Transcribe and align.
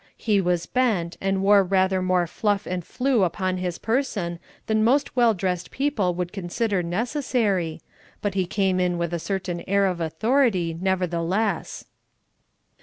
He 0.17 0.41
was 0.41 0.65
bent, 0.65 1.15
and 1.21 1.43
wore 1.43 1.61
rather 1.63 2.01
more 2.01 2.25
fluff 2.25 2.65
and 2.65 2.83
flue 2.83 3.21
upon 3.23 3.57
his 3.57 3.77
person 3.77 4.39
than 4.65 4.83
most 4.83 5.15
well 5.15 5.35
dressed 5.35 5.69
people 5.69 6.15
would 6.15 6.33
consider 6.33 6.81
necessary, 6.81 7.81
but 8.19 8.33
he 8.33 8.47
came 8.47 8.79
in 8.79 8.97
with 8.97 9.13
a 9.13 9.19
certain 9.19 9.61
air 9.69 9.85
of 9.85 10.01
authority, 10.01 10.73
nevertheless. 10.81 11.85